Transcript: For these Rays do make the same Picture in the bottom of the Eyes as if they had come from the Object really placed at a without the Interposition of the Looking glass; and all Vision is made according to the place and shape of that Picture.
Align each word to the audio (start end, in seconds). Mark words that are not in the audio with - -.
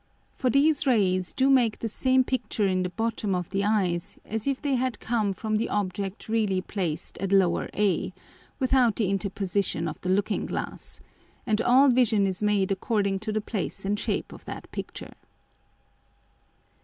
For 0.35 0.49
these 0.49 0.87
Rays 0.87 1.31
do 1.31 1.47
make 1.47 1.77
the 1.77 1.87
same 1.87 2.23
Picture 2.23 2.65
in 2.65 2.81
the 2.81 2.89
bottom 2.89 3.35
of 3.35 3.51
the 3.51 3.63
Eyes 3.63 4.17
as 4.25 4.47
if 4.47 4.59
they 4.59 4.73
had 4.73 4.99
come 4.99 5.31
from 5.31 5.57
the 5.57 5.69
Object 5.69 6.27
really 6.27 6.59
placed 6.59 7.19
at 7.19 7.31
a 7.31 8.13
without 8.57 8.95
the 8.95 9.11
Interposition 9.11 9.87
of 9.87 10.01
the 10.01 10.09
Looking 10.09 10.47
glass; 10.47 11.01
and 11.45 11.61
all 11.61 11.89
Vision 11.89 12.25
is 12.25 12.41
made 12.41 12.71
according 12.71 13.19
to 13.19 13.31
the 13.31 13.41
place 13.41 13.85
and 13.85 13.99
shape 13.99 14.31
of 14.33 14.43
that 14.45 14.71
Picture. 14.71 15.13